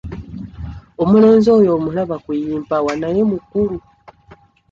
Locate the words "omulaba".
1.77-2.15